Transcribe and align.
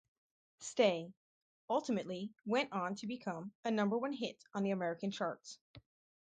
"Stay" 0.57 1.13
ultimately 1.69 2.33
went 2.43 2.71
on 2.73 2.95
to 2.95 3.05
become 3.05 3.53
a 3.63 3.69
number 3.69 3.95
one 3.95 4.13
hit 4.13 4.43
on 4.51 4.63
the 4.63 4.71
American 4.71 5.11
charts. 5.11 5.59